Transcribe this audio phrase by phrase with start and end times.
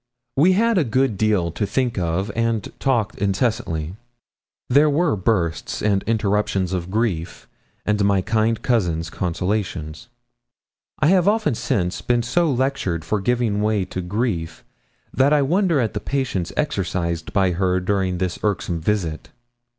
[0.35, 3.93] We had a good deal to think of, and talked incessantly.
[4.67, 7.47] There were bursts and interruptions of grief,
[7.85, 10.07] and my kind cousin's consolations.
[10.97, 14.63] I have often since been so lectured for giving way to grief,
[15.13, 19.29] that I wonder at the patience exercised by her during this irksome visit.